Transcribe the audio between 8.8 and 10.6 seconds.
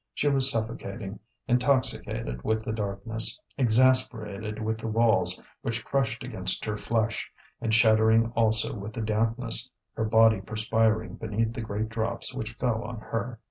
the dampness, her body